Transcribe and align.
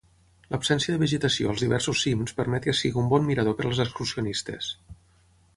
L'absència 0.53 0.93
de 0.95 1.01
vegetació 1.01 1.51
als 1.51 1.61
diversos 1.65 2.01
cims 2.05 2.35
permet 2.39 2.65
que 2.71 2.75
sigui 2.81 2.99
un 3.03 3.13
bon 3.15 3.29
mirador 3.31 3.59
per 3.61 3.69
als 3.71 3.83
excursionistes. 3.89 4.73